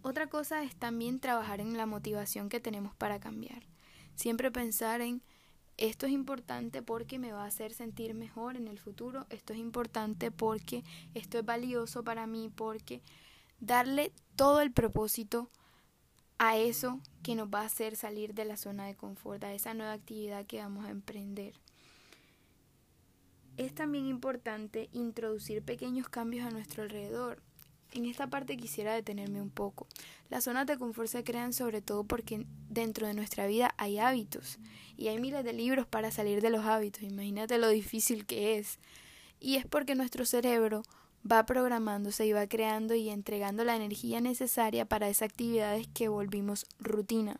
Otra 0.07 0.27
cosa 0.27 0.63
es 0.63 0.73
también 0.73 1.19
trabajar 1.19 1.59
en 1.59 1.75
la 1.75 1.85
motivación 1.85 2.47
que 2.47 2.61
tenemos 2.61 2.95
para 2.95 3.19
cambiar. 3.19 3.63
Siempre 4.15 4.51
pensar 4.51 5.01
en 5.01 5.21
esto 5.75 6.05
es 6.05 6.13
importante 6.13 6.81
porque 6.81 7.19
me 7.19 7.33
va 7.33 7.43
a 7.43 7.47
hacer 7.47 7.73
sentir 7.73 8.13
mejor 8.13 8.55
en 8.55 8.69
el 8.69 8.79
futuro, 8.79 9.27
esto 9.29 9.51
es 9.51 9.59
importante 9.59 10.31
porque 10.31 10.85
esto 11.13 11.39
es 11.39 11.43
valioso 11.43 12.05
para 12.05 12.25
mí, 12.25 12.49
porque 12.55 13.01
darle 13.59 14.13
todo 14.37 14.61
el 14.61 14.71
propósito 14.71 15.49
a 16.37 16.55
eso 16.55 17.01
que 17.21 17.35
nos 17.35 17.49
va 17.49 17.63
a 17.63 17.65
hacer 17.65 17.97
salir 17.97 18.33
de 18.33 18.45
la 18.45 18.55
zona 18.55 18.85
de 18.85 18.95
confort, 18.95 19.43
a 19.43 19.53
esa 19.53 19.73
nueva 19.73 19.91
actividad 19.91 20.45
que 20.45 20.61
vamos 20.61 20.85
a 20.85 20.89
emprender. 20.89 21.59
Es 23.57 23.75
también 23.75 24.05
importante 24.05 24.87
introducir 24.93 25.63
pequeños 25.63 26.07
cambios 26.07 26.47
a 26.47 26.51
nuestro 26.51 26.83
alrededor. 26.83 27.41
En 27.93 28.05
esta 28.05 28.27
parte 28.27 28.57
quisiera 28.57 28.93
detenerme 28.93 29.41
un 29.41 29.49
poco. 29.49 29.87
Las 30.29 30.43
zonas 30.43 30.67
de 30.67 30.77
confort 30.77 31.07
se 31.07 31.23
crean 31.23 31.53
sobre 31.53 31.81
todo 31.81 32.03
porque 32.03 32.45
dentro 32.69 33.07
de 33.07 33.13
nuestra 33.13 33.47
vida 33.47 33.73
hay 33.77 33.97
hábitos 33.97 34.59
y 34.97 35.07
hay 35.07 35.19
miles 35.19 35.43
de 35.43 35.53
libros 35.53 35.87
para 35.87 36.11
salir 36.11 36.41
de 36.41 36.49
los 36.49 36.65
hábitos. 36.65 37.03
Imagínate 37.03 37.57
lo 37.57 37.69
difícil 37.69 38.25
que 38.25 38.57
es. 38.57 38.79
Y 39.39 39.55
es 39.55 39.65
porque 39.65 39.95
nuestro 39.95 40.25
cerebro 40.25 40.83
va 41.29 41.45
programándose 41.45 42.25
y 42.25 42.33
va 42.33 42.47
creando 42.47 42.95
y 42.95 43.09
entregando 43.09 43.63
la 43.63 43.75
energía 43.75 44.21
necesaria 44.21 44.85
para 44.85 45.09
esas 45.09 45.29
actividades 45.29 45.87
que 45.93 46.07
volvimos 46.07 46.65
rutina. 46.79 47.39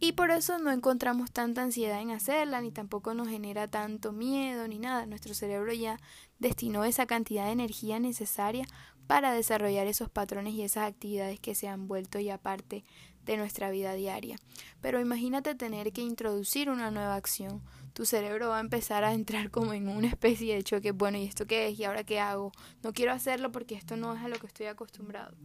Y 0.00 0.12
por 0.12 0.32
eso 0.32 0.58
no 0.58 0.72
encontramos 0.72 1.30
tanta 1.30 1.62
ansiedad 1.62 2.00
en 2.00 2.10
hacerla, 2.10 2.60
ni 2.60 2.72
tampoco 2.72 3.14
nos 3.14 3.28
genera 3.28 3.68
tanto 3.68 4.10
miedo, 4.10 4.66
ni 4.66 4.80
nada. 4.80 5.06
Nuestro 5.06 5.32
cerebro 5.32 5.72
ya 5.72 6.00
destinó 6.40 6.84
esa 6.84 7.06
cantidad 7.06 7.46
de 7.46 7.52
energía 7.52 8.00
necesaria 8.00 8.66
para 9.06 9.32
desarrollar 9.32 9.86
esos 9.86 10.08
patrones 10.08 10.54
y 10.54 10.62
esas 10.62 10.88
actividades 10.88 11.40
que 11.40 11.54
se 11.54 11.68
han 11.68 11.88
vuelto 11.88 12.18
ya 12.18 12.38
parte 12.38 12.84
de 13.24 13.36
nuestra 13.36 13.70
vida 13.70 13.94
diaria. 13.94 14.36
Pero 14.80 15.00
imagínate 15.00 15.54
tener 15.54 15.92
que 15.92 16.00
introducir 16.00 16.70
una 16.70 16.90
nueva 16.90 17.14
acción. 17.14 17.62
Tu 17.92 18.04
cerebro 18.06 18.48
va 18.48 18.58
a 18.58 18.60
empezar 18.60 19.04
a 19.04 19.14
entrar 19.14 19.50
como 19.50 19.72
en 19.74 19.88
una 19.88 20.08
especie 20.08 20.54
de 20.54 20.62
choque. 20.62 20.92
Bueno, 20.92 21.18
¿y 21.18 21.24
esto 21.24 21.46
qué 21.46 21.68
es? 21.68 21.78
¿Y 21.78 21.84
ahora 21.84 22.04
qué 22.04 22.20
hago? 22.20 22.52
No 22.82 22.92
quiero 22.92 23.12
hacerlo 23.12 23.52
porque 23.52 23.74
esto 23.74 23.96
no 23.96 24.14
es 24.14 24.22
a 24.22 24.28
lo 24.28 24.38
que 24.38 24.46
estoy 24.46 24.66
acostumbrado. 24.66 25.36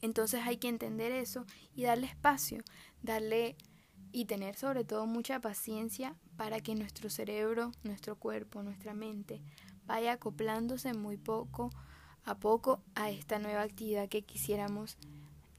Entonces 0.00 0.42
hay 0.44 0.58
que 0.58 0.68
entender 0.68 1.12
eso 1.12 1.46
y 1.74 1.84
darle 1.84 2.06
espacio, 2.06 2.62
darle 3.02 3.56
y 4.12 4.26
tener 4.26 4.54
sobre 4.54 4.84
todo 4.84 5.06
mucha 5.06 5.40
paciencia 5.40 6.14
para 6.36 6.60
que 6.60 6.74
nuestro 6.74 7.08
cerebro, 7.08 7.72
nuestro 7.82 8.16
cuerpo, 8.16 8.62
nuestra 8.62 8.92
mente 8.92 9.40
vaya 9.86 10.12
acoplándose 10.12 10.92
muy 10.94 11.16
poco 11.16 11.70
a 12.24 12.34
poco 12.36 12.80
a 12.94 13.10
esta 13.10 13.38
nueva 13.38 13.62
actividad 13.62 14.08
que 14.08 14.22
quisiéramos 14.22 14.96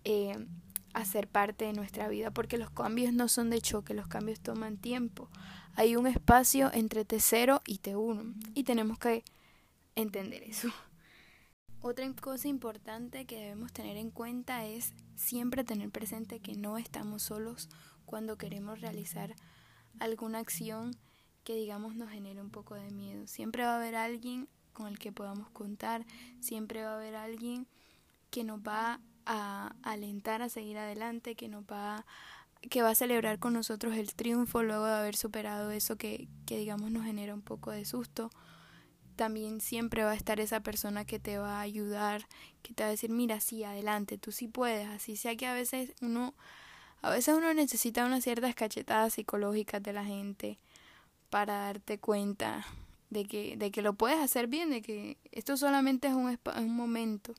eh, 0.04 0.48
hacer 0.94 1.28
parte 1.28 1.66
de 1.66 1.74
nuestra 1.74 2.08
vida, 2.08 2.32
porque 2.32 2.58
los 2.58 2.70
cambios 2.70 3.14
no 3.14 3.28
son 3.28 3.50
de 3.50 3.62
choque, 3.62 3.94
los 3.94 4.08
cambios 4.08 4.40
toman 4.40 4.78
tiempo. 4.78 5.30
Hay 5.76 5.96
un 5.96 6.08
espacio 6.08 6.72
entre 6.74 7.06
T0 7.06 7.62
y 7.68 7.80
T1 7.80 8.34
y 8.54 8.64
tenemos 8.64 8.98
que 8.98 9.24
entender 9.96 10.44
eso. 10.44 10.70
Otra 11.82 12.12
cosa 12.14 12.48
importante 12.48 13.26
que 13.26 13.40
debemos 13.40 13.72
tener 13.72 13.98
en 13.98 14.10
cuenta 14.10 14.66
es 14.66 14.94
siempre 15.16 15.64
tener 15.64 15.92
presente 15.92 16.40
que 16.40 16.56
no 16.56 16.78
estamos 16.78 17.24
solos 17.24 17.70
cuando 18.06 18.38
queremos 18.38 18.82
realizar 18.82 19.36
alguna 20.00 20.40
acción 20.40 20.96
que 21.44 21.56
digamos 21.56 21.96
nos 21.96 22.10
genere 22.10 22.42
un 22.42 22.50
poco 22.50 22.76
de 22.76 22.90
miedo. 22.90 23.28
Siempre 23.28 23.64
va 23.64 23.74
a 23.74 23.78
haber 23.78 23.96
alguien 23.96 24.48
con 24.76 24.86
el 24.88 25.00
que 25.00 25.12
podamos 25.12 25.50
contar, 25.50 26.06
siempre 26.40 26.84
va 26.84 26.92
a 26.92 26.96
haber 26.98 27.16
alguien 27.16 27.66
que 28.30 28.44
nos 28.44 28.60
va 28.60 29.00
a 29.26 29.76
alentar 29.82 30.44
a 30.44 30.50
seguir 30.50 30.78
adelante, 30.78 31.34
que 31.34 31.48
nos 31.48 31.64
va 31.64 32.06
que 32.70 32.82
va 32.82 32.90
a 32.90 32.96
celebrar 32.96 33.40
con 33.40 33.54
nosotros 33.54 33.96
el 33.96 34.14
triunfo 34.16 34.64
luego 34.64 34.86
de 34.86 34.94
haber 34.94 35.16
superado 35.16 35.72
eso 35.72 35.98
que, 35.98 36.28
que 36.46 36.58
digamos 36.58 36.92
nos 36.92 37.06
genera 37.06 37.34
un 37.34 37.42
poco 37.42 37.72
de 37.72 37.86
susto. 37.86 38.30
También 39.16 39.62
siempre 39.62 40.04
va 40.04 40.12
a 40.12 40.16
estar 40.16 40.40
esa 40.40 40.60
persona 40.62 41.06
que 41.06 41.20
te 41.20 41.38
va 41.38 41.60
a 41.60 41.62
ayudar, 41.62 42.28
que 42.64 42.74
te 42.74 42.84
va 42.84 42.88
a 42.88 42.92
decir, 42.92 43.10
mira, 43.12 43.40
sí, 43.40 43.64
adelante, 43.64 44.18
tú 44.18 44.32
sí 44.32 44.48
puedes, 44.48 44.88
así 44.90 45.16
sea 45.16 45.36
que 45.36 45.48
a 45.48 45.54
veces 45.54 45.94
uno, 46.02 46.34
a 47.02 47.12
veces 47.12 47.36
uno 47.36 47.54
necesita 47.54 48.06
unas 48.06 48.24
ciertas 48.24 48.56
cachetadas 48.56 49.14
psicológicas 49.14 49.82
de 49.82 49.94
la 49.94 50.04
gente 50.04 50.60
para 51.30 51.60
darte 51.60 52.00
cuenta 52.00 52.66
de 53.16 53.24
que, 53.24 53.56
de 53.56 53.72
que 53.72 53.82
lo 53.82 53.94
puedes 53.94 54.20
hacer 54.20 54.48
bien, 54.48 54.70
de 54.70 54.82
que 54.82 55.18
esto 55.32 55.56
solamente 55.56 56.10
es 56.10 56.14
un, 56.14 56.38
un 56.58 56.76
momento, 56.76 57.34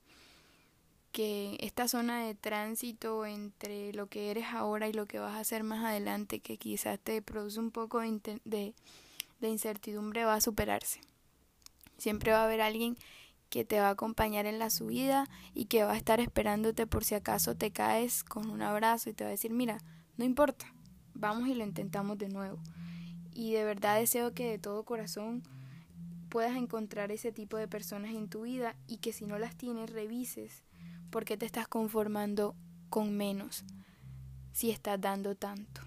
que 1.13 1.59
esta 1.61 1.87
zona 1.87 2.25
de 2.25 2.35
tránsito 2.35 3.27
entre 3.27 3.93
lo 3.93 4.07
que 4.07 4.31
eres 4.31 4.47
ahora 4.53 4.89
y 4.89 4.95
lo 4.95 5.07
que 5.07 5.19
vas 5.19 5.35
a 5.37 5.41
hacer 5.41 5.65
más 5.65 5.85
adelante, 5.85 6.41
que 6.41 6.57
quizás 6.57 6.99
te 6.99 7.21
produce 7.21 7.61
un 7.61 7.71
poco 7.71 8.01
de, 8.01 8.41
de, 8.45 8.75
de 9.41 9.49
incertidumbre, 9.49 10.25
va 10.25 10.35
a 10.35 10.41
superarse. 10.41 11.01
Siempre 11.99 12.33
va 12.33 12.41
a 12.41 12.45
haber 12.45 12.63
alguien 12.63 12.97
que 13.51 13.67
te 13.67 13.79
va 13.79 13.89
a 13.89 13.91
acompañar 13.91 14.47
en 14.47 14.59
la 14.59 14.71
subida 14.71 15.29
y 15.53 15.67
que 15.67 15.85
va 15.85 15.93
a 15.93 15.97
estar 15.99 16.21
esperándote 16.21 16.87
por 16.87 17.05
si 17.05 17.15
acaso 17.15 17.55
te 17.55 17.71
caes 17.71 18.25
con 18.25 18.49
un 18.49 18.63
abrazo 18.63 19.11
y 19.11 19.13
te 19.13 19.25
va 19.25 19.29
a 19.29 19.31
decir, 19.33 19.53
mira, 19.53 19.79
no 20.17 20.25
importa, 20.25 20.73
vamos 21.13 21.49
y 21.49 21.55
lo 21.55 21.65
intentamos 21.65 22.17
de 22.17 22.31
nuevo. 22.31 22.59
Y 23.35 23.53
de 23.53 23.65
verdad 23.65 24.01
deseo 24.01 24.33
que 24.33 24.51
de 24.51 24.59
todo 24.59 24.85
corazón 24.85 25.43
puedas 26.29 26.57
encontrar 26.57 27.13
ese 27.13 27.33
tipo 27.33 27.57
de 27.57 27.69
personas 27.69 28.15
en 28.15 28.29
tu 28.29 28.43
vida 28.43 28.77
y 28.87 28.99
que 28.99 29.13
si 29.13 29.27
no 29.27 29.39
las 29.39 29.57
tienes 29.57 29.91
revises 29.91 30.63
por 31.11 31.25
qué 31.25 31.37
te 31.37 31.47
estás 31.47 31.69
conformando 31.69 32.55
con 32.91 33.17
menos 33.17 33.65
si 34.53 34.71
estás 34.71 35.01
dando 35.01 35.35
tanto. 35.35 35.83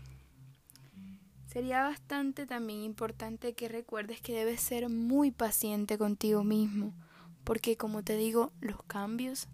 Sería 1.47 1.81
bastante 1.81 2.45
también 2.45 2.83
importante 2.83 3.53
que 3.53 3.67
recuerdes 3.67 4.21
que 4.21 4.33
debes 4.33 4.61
ser 4.61 4.87
muy 4.89 5.31
paciente 5.31 5.97
contigo 5.97 6.43
mismo, 6.43 6.93
porque 7.43 7.75
como 7.75 8.03
te 8.03 8.15
digo, 8.15 8.51
los 8.61 8.83
cambios 8.83 9.47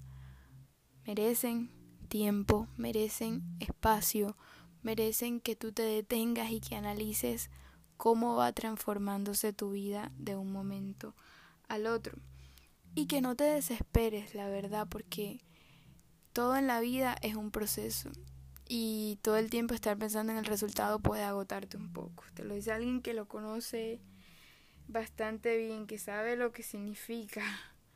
merecen 1.05 1.69
tiempo, 2.09 2.67
merecen 2.75 3.43
espacio, 3.61 4.35
merecen 4.81 5.39
que 5.39 5.55
tú 5.55 5.71
te 5.71 5.83
detengas 5.83 6.51
y 6.51 6.59
que 6.59 6.75
analices 6.75 7.49
cómo 8.05 8.35
va 8.35 8.51
transformándose 8.51 9.51
tu 9.51 9.71
vida 9.71 10.11
de 10.15 10.35
un 10.35 10.51
momento 10.51 11.15
al 11.67 11.87
otro. 11.87 12.19
Y 12.93 13.07
que 13.07 13.19
no 13.19 13.35
te 13.35 13.45
desesperes, 13.45 14.35
la 14.35 14.47
verdad, 14.47 14.85
porque 14.87 15.43
todo 16.31 16.55
en 16.55 16.67
la 16.67 16.79
vida 16.81 17.15
es 17.23 17.33
un 17.33 17.49
proceso 17.49 18.11
y 18.69 19.17
todo 19.23 19.37
el 19.37 19.49
tiempo 19.49 19.73
estar 19.73 19.97
pensando 19.97 20.31
en 20.31 20.37
el 20.37 20.45
resultado 20.45 20.99
puede 20.99 21.23
agotarte 21.23 21.77
un 21.77 21.91
poco. 21.93 22.23
Te 22.35 22.43
lo 22.43 22.53
dice 22.53 22.71
alguien 22.71 23.01
que 23.01 23.15
lo 23.15 23.27
conoce 23.27 23.99
bastante 24.87 25.57
bien, 25.57 25.87
que 25.87 25.97
sabe 25.97 26.35
lo 26.35 26.51
que 26.51 26.61
significa 26.61 27.41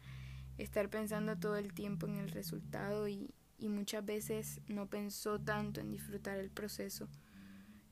estar 0.58 0.90
pensando 0.90 1.38
todo 1.38 1.56
el 1.56 1.72
tiempo 1.72 2.08
en 2.08 2.16
el 2.16 2.32
resultado 2.32 3.08
y, 3.08 3.32
muchas 3.60 4.04
veces 4.04 4.60
no 4.68 4.88
pensó 4.88 5.40
tanto 5.40 5.82
en 5.82 5.92
disfrutar 5.92 6.40
el 6.40 6.50
proceso 6.50 7.08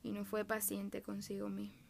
y 0.02 0.10
no 0.10 0.24
fue 0.24 0.44
paciente 0.44 1.00
consigo 1.00 1.48
mismo. 1.48 1.87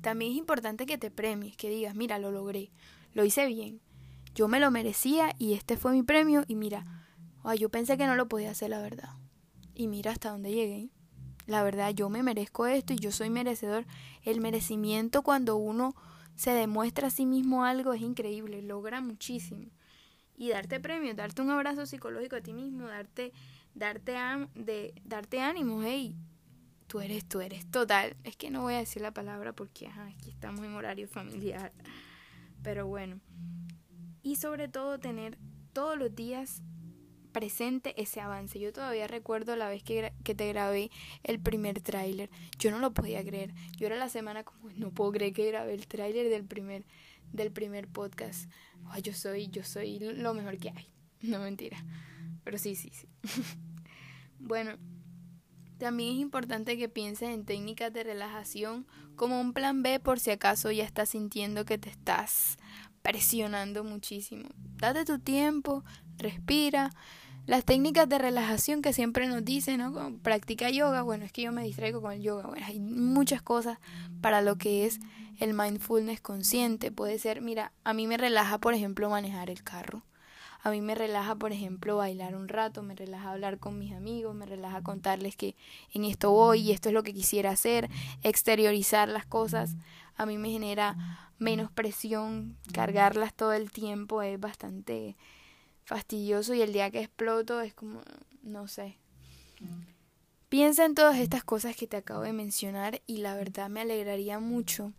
También 0.00 0.32
es 0.32 0.38
importante 0.38 0.86
que 0.86 0.98
te 0.98 1.10
premies, 1.10 1.56
que 1.56 1.70
digas, 1.70 1.94
mira, 1.94 2.18
lo 2.18 2.30
logré, 2.30 2.70
lo 3.12 3.24
hice 3.24 3.46
bien, 3.46 3.80
yo 4.34 4.48
me 4.48 4.60
lo 4.60 4.70
merecía 4.70 5.34
y 5.38 5.54
este 5.54 5.76
fue 5.76 5.92
mi 5.92 6.02
premio 6.02 6.44
y 6.46 6.54
mira, 6.54 6.84
yo 7.58 7.70
pensé 7.70 7.96
que 7.96 8.06
no 8.06 8.14
lo 8.14 8.28
podía 8.28 8.50
hacer 8.50 8.70
la 8.70 8.80
verdad 8.80 9.10
y 9.74 9.86
mira 9.86 10.10
hasta 10.10 10.30
dónde 10.30 10.52
llegué. 10.52 10.90
La 11.46 11.62
verdad, 11.62 11.94
yo 11.94 12.10
me 12.10 12.22
merezco 12.22 12.66
esto 12.66 12.92
y 12.92 12.98
yo 12.98 13.10
soy 13.10 13.30
merecedor. 13.30 13.86
El 14.22 14.40
merecimiento 14.40 15.22
cuando 15.22 15.56
uno 15.56 15.94
se 16.34 16.50
demuestra 16.50 17.06
a 17.06 17.10
sí 17.10 17.24
mismo 17.24 17.64
algo 17.64 17.94
es 17.94 18.02
increíble, 18.02 18.60
logra 18.60 19.00
muchísimo. 19.00 19.70
Y 20.36 20.50
darte 20.50 20.78
premio, 20.78 21.14
darte 21.14 21.40
un 21.40 21.50
abrazo 21.50 21.86
psicológico 21.86 22.36
a 22.36 22.42
ti 22.42 22.52
mismo, 22.52 22.86
darte, 22.86 23.32
darte, 23.74 24.14
de, 24.54 24.92
darte 25.04 25.40
ánimo, 25.40 25.82
hey, 25.82 26.14
tú 26.88 27.00
eres, 27.00 27.24
tú 27.26 27.40
eres 27.40 27.70
total. 27.70 28.16
Es 28.24 28.36
que 28.36 28.50
no 28.50 28.62
voy 28.62 28.74
a 28.74 28.78
decir 28.78 29.02
la 29.02 29.12
palabra 29.12 29.52
porque 29.52 29.86
aquí 29.86 30.30
estamos 30.30 30.64
en 30.64 30.74
horario 30.74 31.06
familiar. 31.06 31.72
Pero 32.62 32.86
bueno. 32.86 33.20
Y 34.22 34.36
sobre 34.36 34.68
todo 34.68 34.98
tener 34.98 35.38
todos 35.72 35.96
los 35.96 36.14
días 36.14 36.62
presente 37.30 38.00
ese 38.00 38.20
avance. 38.20 38.58
Yo 38.58 38.72
todavía 38.72 39.06
recuerdo 39.06 39.54
la 39.54 39.68
vez 39.68 39.82
que, 39.82 40.12
que 40.24 40.34
te 40.34 40.48
grabé 40.48 40.90
el 41.22 41.38
primer 41.38 41.80
tráiler. 41.80 42.30
Yo 42.58 42.70
no 42.70 42.78
lo 42.78 42.92
podía 42.92 43.22
creer. 43.22 43.52
Yo 43.76 43.86
era 43.86 43.96
la 43.96 44.08
semana 44.08 44.42
como, 44.42 44.70
no 44.70 44.90
puedo 44.90 45.12
creer 45.12 45.32
que 45.32 45.46
grabé 45.46 45.74
el 45.74 45.86
tráiler 45.86 46.28
del 46.30 46.44
primer, 46.44 46.84
del 47.32 47.52
primer 47.52 47.86
podcast. 47.86 48.50
yo 49.02 49.12
soy, 49.12 49.48
yo 49.48 49.62
soy 49.62 49.98
lo 50.00 50.34
mejor 50.34 50.58
que 50.58 50.70
hay. 50.70 50.88
No 51.20 51.40
mentira. 51.40 51.84
Pero 52.44 52.58
sí, 52.58 52.74
sí, 52.74 52.90
sí. 52.92 53.08
bueno, 54.38 54.78
también 55.78 56.14
es 56.14 56.20
importante 56.20 56.76
que 56.76 56.88
pienses 56.88 57.30
en 57.30 57.44
técnicas 57.44 57.92
de 57.92 58.04
relajación 58.04 58.86
como 59.16 59.40
un 59.40 59.52
plan 59.52 59.82
B 59.82 60.00
por 60.00 60.20
si 60.20 60.30
acaso 60.30 60.70
ya 60.70 60.84
estás 60.84 61.10
sintiendo 61.10 61.64
que 61.64 61.78
te 61.78 61.88
estás 61.88 62.56
presionando 63.02 63.84
muchísimo. 63.84 64.48
Date 64.76 65.04
tu 65.04 65.18
tiempo, 65.18 65.84
respira, 66.18 66.90
las 67.46 67.64
técnicas 67.64 68.06
de 68.08 68.18
relajación 68.18 68.82
que 68.82 68.92
siempre 68.92 69.26
nos 69.26 69.42
dicen, 69.42 69.78
¿no? 69.78 70.18
Practica 70.18 70.68
yoga, 70.68 71.00
bueno, 71.00 71.24
es 71.24 71.32
que 71.32 71.42
yo 71.42 71.52
me 71.52 71.62
distraigo 71.62 72.02
con 72.02 72.12
el 72.12 72.20
yoga, 72.20 72.46
bueno, 72.48 72.66
hay 72.66 72.78
muchas 72.78 73.40
cosas 73.40 73.78
para 74.20 74.42
lo 74.42 74.56
que 74.56 74.84
es 74.84 75.00
el 75.38 75.54
mindfulness 75.54 76.20
consciente. 76.20 76.92
Puede 76.92 77.18
ser, 77.18 77.40
mira, 77.40 77.72
a 77.84 77.94
mí 77.94 78.06
me 78.06 78.18
relaja, 78.18 78.58
por 78.58 78.74
ejemplo, 78.74 79.08
manejar 79.08 79.48
el 79.48 79.62
carro. 79.62 80.04
A 80.60 80.70
mí 80.70 80.80
me 80.80 80.94
relaja, 80.94 81.36
por 81.36 81.52
ejemplo, 81.52 81.96
bailar 81.96 82.34
un 82.34 82.48
rato, 82.48 82.82
me 82.82 82.94
relaja 82.94 83.30
hablar 83.30 83.58
con 83.58 83.78
mis 83.78 83.92
amigos, 83.92 84.34
me 84.34 84.44
relaja 84.44 84.82
contarles 84.82 85.36
que 85.36 85.54
en 85.92 86.04
esto 86.04 86.32
voy 86.32 86.60
y 86.60 86.72
esto 86.72 86.88
es 86.88 86.94
lo 86.94 87.02
que 87.02 87.14
quisiera 87.14 87.50
hacer, 87.50 87.88
exteriorizar 88.22 89.08
las 89.08 89.24
cosas. 89.24 89.76
A 90.16 90.26
mí 90.26 90.36
me 90.36 90.50
genera 90.50 91.30
menos 91.38 91.70
presión, 91.70 92.56
cargarlas 92.72 93.34
todo 93.34 93.52
el 93.52 93.70
tiempo 93.70 94.22
es 94.22 94.40
bastante 94.40 95.16
fastidioso 95.84 96.54
y 96.54 96.62
el 96.62 96.72
día 96.72 96.90
que 96.90 97.00
exploto 97.00 97.60
es 97.60 97.72
como, 97.72 98.00
no 98.42 98.66
sé. 98.66 98.98
Piensa 100.48 100.84
en 100.84 100.94
todas 100.94 101.18
estas 101.18 101.44
cosas 101.44 101.76
que 101.76 101.86
te 101.86 101.96
acabo 101.96 102.22
de 102.22 102.32
mencionar 102.32 103.00
y 103.06 103.18
la 103.18 103.34
verdad 103.36 103.68
me 103.68 103.82
alegraría 103.82 104.40
mucho 104.40 104.92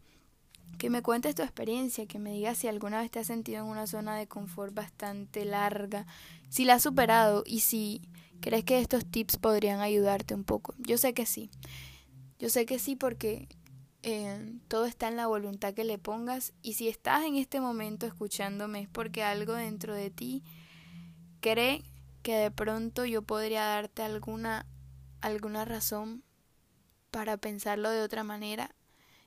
que 0.79 0.89
me 0.89 1.03
cuentes 1.03 1.35
tu 1.35 1.43
experiencia, 1.43 2.07
que 2.07 2.19
me 2.19 2.31
digas 2.31 2.57
si 2.57 2.67
alguna 2.69 3.01
vez 3.01 3.11
te 3.11 3.19
has 3.19 3.27
sentido 3.27 3.59
en 3.59 3.69
una 3.69 3.85
zona 3.85 4.15
de 4.15 4.27
confort 4.27 4.73
bastante 4.73 5.43
larga, 5.43 6.07
si 6.47 6.63
la 6.63 6.75
has 6.75 6.83
superado 6.83 7.43
y 7.45 7.59
si 7.59 8.01
crees 8.39 8.63
que 8.63 8.79
estos 8.79 9.05
tips 9.05 9.37
podrían 9.37 9.81
ayudarte 9.81 10.33
un 10.33 10.45
poco. 10.45 10.73
Yo 10.79 10.97
sé 10.97 11.13
que 11.13 11.25
sí. 11.25 11.51
Yo 12.39 12.49
sé 12.49 12.65
que 12.65 12.79
sí 12.79 12.95
porque 12.95 13.49
eh, 14.03 14.53
todo 14.69 14.85
está 14.85 15.09
en 15.09 15.17
la 15.17 15.27
voluntad 15.27 15.73
que 15.73 15.83
le 15.83 15.97
pongas 15.97 16.53
y 16.61 16.73
si 16.73 16.87
estás 16.87 17.25
en 17.25 17.35
este 17.35 17.59
momento 17.59 18.07
escuchándome 18.07 18.83
es 18.83 18.87
porque 18.87 19.21
algo 19.21 19.53
dentro 19.53 19.93
de 19.93 20.09
ti 20.09 20.43
cree 21.41 21.83
que 22.23 22.35
de 22.35 22.51
pronto 22.51 23.03
yo 23.03 23.21
podría 23.21 23.65
darte 23.65 24.01
alguna 24.01 24.65
alguna 25.19 25.65
razón 25.65 26.23
para 27.11 27.35
pensarlo 27.35 27.89
de 27.89 28.01
otra 28.01 28.23
manera 28.23 28.73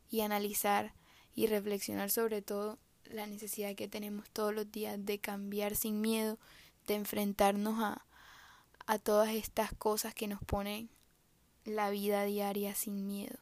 y 0.09 0.23
analizar 0.23 0.95
y 1.35 1.47
reflexionar 1.47 2.11
sobre 2.11 2.43
todo 2.43 2.79
la 3.05 3.27
necesidad 3.27 3.75
que 3.75 3.89
tenemos 3.89 4.29
todos 4.31 4.55
los 4.55 4.71
días 4.71 5.05
de 5.05 5.19
cambiar 5.19 5.77
sin 5.77 6.01
miedo, 6.01 6.39
de 6.87 6.95
enfrentarnos 6.95 7.79
a, 7.83 8.07
a 8.87 8.99
todas 8.99 9.31
estas 9.31 9.73
cosas 9.75 10.15
que 10.15 10.29
nos 10.29 10.43
ponen 10.43 10.91
la 11.65 11.91
vida 11.91 12.25
diaria 12.25 12.75
sin 12.75 13.07
miedo. 13.07 13.39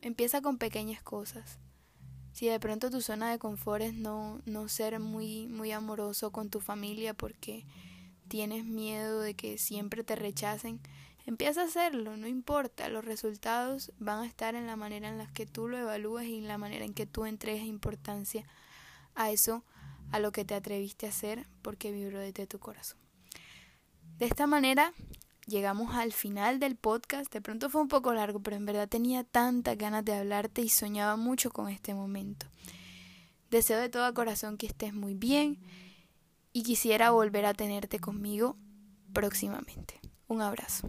Empieza 0.00 0.42
con 0.42 0.58
pequeñas 0.58 1.02
cosas. 1.02 1.58
Si 2.32 2.46
de 2.46 2.60
pronto 2.60 2.90
tu 2.90 3.00
zona 3.00 3.30
de 3.30 3.38
confort 3.38 3.82
es 3.82 3.94
no, 3.94 4.40
no 4.44 4.68
ser 4.68 5.00
muy, 5.00 5.48
muy 5.48 5.72
amoroso 5.72 6.30
con 6.30 6.50
tu 6.50 6.60
familia 6.60 7.14
porque 7.14 7.64
tienes 8.28 8.64
miedo 8.64 9.20
de 9.20 9.34
que 9.34 9.58
siempre 9.58 10.04
te 10.04 10.14
rechacen, 10.14 10.80
empieza 11.28 11.60
a 11.60 11.64
hacerlo, 11.64 12.16
no 12.16 12.26
importa, 12.26 12.88
los 12.88 13.04
resultados 13.04 13.92
van 13.98 14.20
a 14.20 14.26
estar 14.26 14.54
en 14.54 14.66
la 14.66 14.76
manera 14.76 15.10
en 15.10 15.18
la 15.18 15.26
que 15.26 15.44
tú 15.44 15.68
lo 15.68 15.76
evalúes 15.76 16.26
y 16.26 16.38
en 16.38 16.48
la 16.48 16.56
manera 16.56 16.86
en 16.86 16.94
que 16.94 17.04
tú 17.04 17.26
entregues 17.26 17.64
importancia 17.64 18.46
a 19.14 19.30
eso, 19.30 19.62
a 20.10 20.20
lo 20.20 20.32
que 20.32 20.46
te 20.46 20.54
atreviste 20.54 21.04
a 21.04 21.10
hacer 21.10 21.46
porque 21.60 21.92
vibró 21.92 22.18
desde 22.18 22.46
tu 22.46 22.58
corazón. 22.58 22.98
De 24.16 24.24
esta 24.24 24.46
manera 24.46 24.94
llegamos 25.46 25.94
al 25.94 26.14
final 26.14 26.60
del 26.60 26.76
podcast. 26.76 27.30
De 27.30 27.42
pronto 27.42 27.68
fue 27.68 27.82
un 27.82 27.88
poco 27.88 28.14
largo, 28.14 28.40
pero 28.40 28.56
en 28.56 28.64
verdad 28.64 28.88
tenía 28.88 29.22
tantas 29.22 29.76
ganas 29.76 30.06
de 30.06 30.14
hablarte 30.14 30.62
y 30.62 30.70
soñaba 30.70 31.16
mucho 31.16 31.50
con 31.50 31.68
este 31.68 31.92
momento. 31.92 32.46
Deseo 33.50 33.78
de 33.78 33.90
todo 33.90 34.14
corazón 34.14 34.56
que 34.56 34.66
estés 34.66 34.94
muy 34.94 35.12
bien 35.12 35.58
y 36.54 36.62
quisiera 36.62 37.10
volver 37.10 37.44
a 37.44 37.52
tenerte 37.52 37.98
conmigo 37.98 38.56
próximamente. 39.12 40.00
Un 40.26 40.40
abrazo. 40.40 40.88